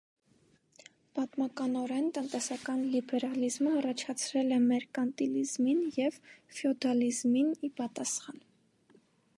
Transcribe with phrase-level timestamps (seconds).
[1.17, 6.19] Պատմականորեն՝ տնտեսական լիբերալիզմը առաջացել է մերկանտիլիզմին և
[6.61, 8.45] ֆյոդալիզմին ի պատասխան։